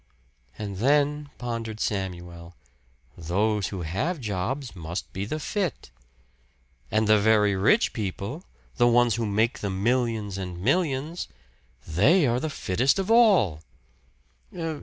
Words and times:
"And 0.57 0.77
then," 0.77 1.29
pondered 1.37 1.79
Samuel, 1.79 2.55
"those 3.15 3.67
who 3.67 3.83
have 3.83 4.19
jobs 4.19 4.75
must 4.75 5.13
be 5.13 5.25
the 5.25 5.39
fit. 5.39 5.91
And 6.89 7.05
the 7.07 7.19
very 7.19 7.55
rich 7.55 7.93
people 7.93 8.43
the 8.77 8.87
ones 8.87 9.17
who 9.17 9.27
make 9.27 9.59
the 9.59 9.69
millions 9.69 10.39
and 10.39 10.59
millions 10.59 11.27
they 11.87 12.25
are 12.25 12.39
the 12.39 12.49
fittest 12.49 12.97
of 12.97 13.11
all." 13.11 13.61